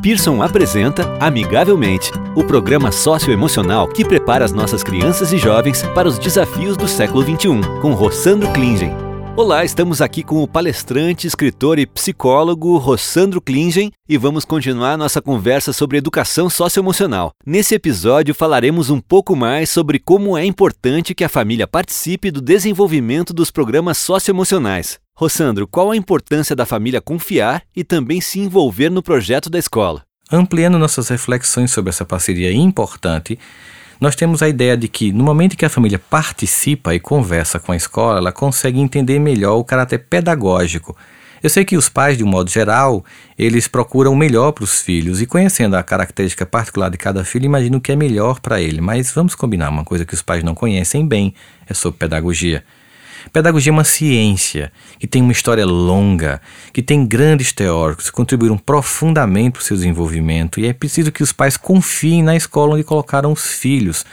Pearson 0.00 0.40
apresenta 0.40 1.02
Amigavelmente, 1.18 2.12
o 2.36 2.44
programa 2.44 2.92
socioemocional 2.92 3.88
que 3.88 4.04
prepara 4.04 4.44
as 4.44 4.52
nossas 4.52 4.84
crianças 4.84 5.32
e 5.32 5.38
jovens 5.38 5.82
para 5.92 6.06
os 6.06 6.20
desafios 6.20 6.76
do 6.76 6.86
século 6.86 7.24
XXI, 7.24 7.80
com 7.82 7.94
Rossandro 7.94 8.48
Klingen. 8.52 8.92
Olá, 9.36 9.64
estamos 9.64 10.00
aqui 10.00 10.22
com 10.22 10.40
o 10.40 10.46
palestrante, 10.46 11.26
escritor 11.26 11.80
e 11.80 11.86
psicólogo 11.86 12.76
Rossandro 12.76 13.40
Klingen 13.40 13.90
e 14.08 14.16
vamos 14.16 14.44
continuar 14.44 14.96
nossa 14.96 15.20
conversa 15.20 15.72
sobre 15.72 15.98
educação 15.98 16.48
socioemocional. 16.48 17.32
Nesse 17.44 17.74
episódio 17.74 18.36
falaremos 18.36 18.90
um 18.90 19.00
pouco 19.00 19.34
mais 19.34 19.68
sobre 19.68 19.98
como 19.98 20.38
é 20.38 20.44
importante 20.44 21.12
que 21.12 21.24
a 21.24 21.28
família 21.28 21.66
participe 21.66 22.30
do 22.30 22.40
desenvolvimento 22.40 23.34
dos 23.34 23.50
programas 23.50 23.98
socioemocionais. 23.98 25.00
Rossandro, 25.20 25.66
qual 25.66 25.90
a 25.90 25.96
importância 25.96 26.54
da 26.54 26.64
família 26.64 27.00
confiar 27.00 27.64
e 27.74 27.82
também 27.82 28.20
se 28.20 28.38
envolver 28.38 28.88
no 28.88 29.02
projeto 29.02 29.50
da 29.50 29.58
escola? 29.58 30.04
Ampliando 30.30 30.78
nossas 30.78 31.08
reflexões 31.08 31.72
sobre 31.72 31.90
essa 31.90 32.04
parceria 32.04 32.52
importante, 32.52 33.36
nós 34.00 34.14
temos 34.14 34.44
a 34.44 34.48
ideia 34.48 34.76
de 34.76 34.86
que, 34.86 35.12
no 35.12 35.24
momento 35.24 35.56
que 35.56 35.64
a 35.64 35.68
família 35.68 35.98
participa 35.98 36.94
e 36.94 37.00
conversa 37.00 37.58
com 37.58 37.72
a 37.72 37.76
escola, 37.76 38.18
ela 38.18 38.30
consegue 38.30 38.78
entender 38.78 39.18
melhor 39.18 39.56
o 39.56 39.64
caráter 39.64 39.98
pedagógico. 40.08 40.96
Eu 41.42 41.50
sei 41.50 41.64
que 41.64 41.76
os 41.76 41.88
pais, 41.88 42.16
de 42.16 42.22
um 42.22 42.28
modo 42.28 42.48
geral, 42.48 43.04
eles 43.36 43.66
procuram 43.66 44.12
o 44.12 44.16
melhor 44.16 44.52
para 44.52 44.62
os 44.62 44.80
filhos 44.80 45.20
e 45.20 45.26
conhecendo 45.26 45.74
a 45.74 45.82
característica 45.82 46.46
particular 46.46 46.90
de 46.90 46.96
cada 46.96 47.24
filho, 47.24 47.44
imaginam 47.44 47.78
o 47.78 47.82
que 47.82 47.90
é 47.90 47.96
melhor 47.96 48.38
para 48.38 48.60
ele. 48.60 48.80
Mas 48.80 49.10
vamos 49.10 49.34
combinar, 49.34 49.68
uma 49.68 49.84
coisa 49.84 50.04
que 50.04 50.14
os 50.14 50.22
pais 50.22 50.44
não 50.44 50.54
conhecem 50.54 51.04
bem 51.04 51.34
é 51.66 51.74
sobre 51.74 51.98
pedagogia. 51.98 52.62
Pedagogia 53.32 53.70
é 53.70 53.74
uma 53.74 53.84
ciência 53.84 54.72
que 54.98 55.06
tem 55.06 55.22
uma 55.22 55.32
história 55.32 55.66
longa, 55.66 56.40
que 56.72 56.82
tem 56.82 57.06
grandes 57.06 57.52
teóricos 57.52 58.06
que 58.06 58.12
contribuíram 58.12 58.56
profundamente 58.56 59.52
para 59.52 59.60
o 59.60 59.64
seu 59.64 59.76
desenvolvimento 59.76 60.60
e 60.60 60.66
é 60.66 60.72
preciso 60.72 61.12
que 61.12 61.22
os 61.22 61.32
pais 61.32 61.56
confiem 61.56 62.22
na 62.22 62.36
escola 62.36 62.74
onde 62.74 62.84
colocaram 62.84 63.32
os 63.32 63.52
filhos. 63.52 64.04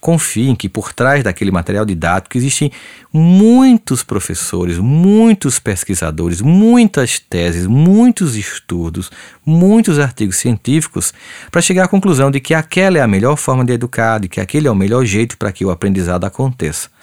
Confiem 0.00 0.54
que 0.54 0.68
por 0.68 0.92
trás 0.92 1.24
daquele 1.24 1.50
material 1.50 1.86
didático 1.86 2.36
existem 2.36 2.70
muitos 3.10 4.02
professores, 4.02 4.76
muitos 4.76 5.58
pesquisadores, 5.58 6.42
muitas 6.42 7.18
teses, 7.18 7.66
muitos 7.66 8.36
estudos, 8.36 9.10
muitos 9.46 9.98
artigos 9.98 10.36
científicos 10.36 11.14
para 11.50 11.62
chegar 11.62 11.84
à 11.84 11.88
conclusão 11.88 12.30
de 12.30 12.38
que 12.38 12.52
aquela 12.52 12.98
é 12.98 13.00
a 13.00 13.08
melhor 13.08 13.36
forma 13.36 13.64
de 13.64 13.72
educar, 13.72 14.20
de 14.20 14.28
que 14.28 14.42
aquele 14.42 14.68
é 14.68 14.70
o 14.70 14.74
melhor 14.74 15.06
jeito 15.06 15.38
para 15.38 15.50
que 15.50 15.64
o 15.64 15.70
aprendizado 15.70 16.24
aconteça. 16.24 16.93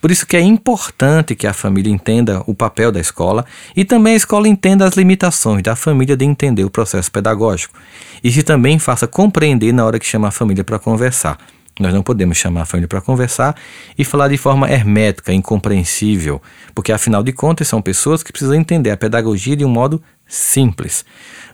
Por 0.00 0.10
isso 0.10 0.26
que 0.26 0.36
é 0.36 0.40
importante 0.40 1.34
que 1.34 1.46
a 1.46 1.52
família 1.52 1.90
entenda 1.90 2.42
o 2.46 2.54
papel 2.54 2.92
da 2.92 3.00
escola 3.00 3.44
e 3.76 3.84
também 3.84 4.14
a 4.14 4.16
escola 4.16 4.48
entenda 4.48 4.86
as 4.86 4.96
limitações 4.96 5.62
da 5.62 5.76
família 5.76 6.16
de 6.16 6.24
entender 6.24 6.64
o 6.64 6.70
processo 6.70 7.10
pedagógico. 7.10 7.78
E 8.22 8.30
se 8.30 8.42
também 8.42 8.78
faça 8.78 9.06
compreender 9.06 9.72
na 9.72 9.84
hora 9.84 9.98
que 9.98 10.06
chama 10.06 10.28
a 10.28 10.30
família 10.30 10.64
para 10.64 10.78
conversar. 10.78 11.38
Nós 11.80 11.92
não 11.92 12.02
podemos 12.02 12.38
chamar 12.38 12.62
a 12.62 12.64
família 12.64 12.86
para 12.86 13.00
conversar 13.00 13.56
e 13.98 14.04
falar 14.04 14.28
de 14.28 14.36
forma 14.36 14.70
hermética, 14.70 15.32
incompreensível, 15.32 16.40
porque 16.72 16.92
afinal 16.92 17.20
de 17.22 17.32
contas 17.32 17.66
são 17.66 17.82
pessoas 17.82 18.22
que 18.22 18.30
precisam 18.30 18.54
entender 18.54 18.92
a 18.92 18.96
pedagogia 18.96 19.56
de 19.56 19.64
um 19.64 19.68
modo 19.68 20.00
simples. 20.26 21.04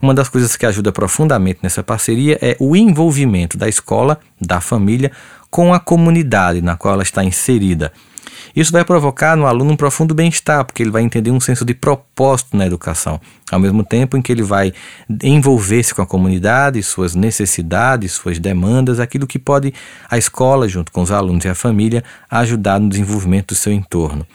Uma 0.00 0.12
das 0.12 0.28
coisas 0.28 0.56
que 0.56 0.66
ajuda 0.66 0.92
profundamente 0.92 1.60
nessa 1.62 1.82
parceria 1.82 2.38
é 2.42 2.54
o 2.60 2.76
envolvimento 2.76 3.56
da 3.56 3.66
escola, 3.66 4.20
da 4.38 4.60
família, 4.60 5.10
com 5.50 5.74
a 5.74 5.80
comunidade 5.80 6.62
na 6.62 6.76
qual 6.76 6.94
ela 6.94 7.02
está 7.02 7.24
inserida. 7.24 7.92
Isso 8.54 8.72
vai 8.72 8.84
provocar 8.84 9.36
no 9.36 9.46
aluno 9.46 9.72
um 9.72 9.76
profundo 9.76 10.14
bem-estar, 10.14 10.64
porque 10.64 10.82
ele 10.82 10.90
vai 10.90 11.02
entender 11.02 11.30
um 11.30 11.40
senso 11.40 11.64
de 11.64 11.74
propósito 11.74 12.56
na 12.56 12.66
educação, 12.66 13.20
ao 13.50 13.60
mesmo 13.60 13.84
tempo 13.84 14.16
em 14.16 14.22
que 14.22 14.32
ele 14.32 14.42
vai 14.42 14.72
envolver-se 15.22 15.94
com 15.94 16.02
a 16.02 16.06
comunidade, 16.06 16.82
suas 16.82 17.14
necessidades, 17.14 18.12
suas 18.12 18.38
demandas, 18.38 18.98
aquilo 18.98 19.26
que 19.26 19.38
pode 19.38 19.72
a 20.10 20.18
escola, 20.18 20.68
junto 20.68 20.90
com 20.90 21.02
os 21.02 21.10
alunos 21.10 21.44
e 21.44 21.48
a 21.48 21.54
família, 21.54 22.02
ajudar 22.28 22.80
no 22.80 22.88
desenvolvimento 22.88 23.48
do 23.48 23.54
seu 23.54 23.72
entorno. 23.72 24.26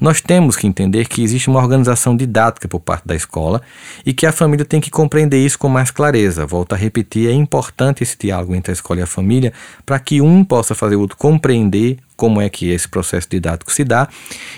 Nós 0.00 0.20
temos 0.20 0.56
que 0.56 0.66
entender 0.66 1.06
que 1.06 1.22
existe 1.22 1.48
uma 1.48 1.60
organização 1.60 2.16
didática 2.16 2.68
por 2.68 2.80
parte 2.80 3.06
da 3.06 3.14
escola 3.14 3.62
e 4.04 4.12
que 4.12 4.26
a 4.26 4.32
família 4.32 4.64
tem 4.64 4.80
que 4.80 4.90
compreender 4.90 5.38
isso 5.38 5.58
com 5.58 5.68
mais 5.68 5.90
clareza. 5.90 6.46
Volto 6.46 6.72
a 6.72 6.76
repetir, 6.76 7.28
é 7.28 7.32
importante 7.32 8.02
esse 8.02 8.16
diálogo 8.18 8.54
entre 8.54 8.72
a 8.72 8.74
escola 8.74 9.00
e 9.00 9.02
a 9.02 9.06
família 9.06 9.52
para 9.84 9.98
que 9.98 10.20
um 10.20 10.44
possa 10.44 10.74
fazer 10.74 10.96
o 10.96 11.00
outro 11.00 11.16
compreender 11.16 11.98
como 12.18 12.40
é 12.40 12.48
que 12.48 12.68
esse 12.68 12.88
processo 12.88 13.28
didático 13.30 13.72
se 13.72 13.84
dá 13.84 14.08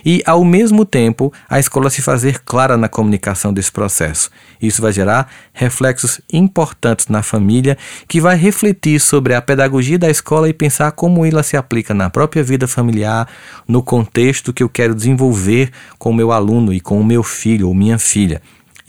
e, 0.03 0.23
ao 0.25 0.43
mesmo 0.43 0.87
tempo, 0.87 1.31
a 1.47 1.61
escola 1.61 1.91
se 1.91 2.01
fazer 2.01 2.41
clara 2.43 2.75
na 2.75 2.89
comunicação 2.89 3.53
desse 3.53 3.71
processo. 3.71 4.31
Isso 4.63 4.81
vai 4.81 4.93
gerar 4.93 5.31
reflexos 5.53 6.23
importantes 6.33 7.09
na 7.09 7.23
família 7.23 7.77
que 8.09 8.19
vai 8.19 8.35
refletir 8.35 8.99
sobre 8.99 9.35
a 9.35 9.43
pedagogia 9.43 9.99
da 9.99 10.09
escola 10.09 10.49
e 10.49 10.55
pensar 10.55 10.93
como 10.93 11.27
ela 11.27 11.43
se 11.43 11.55
aplica 11.55 11.93
na 11.93 12.09
própria 12.09 12.43
vida 12.43 12.67
familiar, 12.67 13.29
no 13.69 13.83
contexto 13.83 14.55
que 14.55 14.63
eu 14.63 14.69
quero 14.69 14.95
desenvolver 14.95 15.71
com 15.99 16.11
o 16.11 16.15
meu 16.15 16.33
aluno 16.33 16.73
e 16.73 16.81
com 16.81 16.99
o 16.99 17.05
meu 17.05 17.23
filho 17.23 17.69
ou 17.69 17.75
minha 17.75 17.99
filha. 17.99 18.41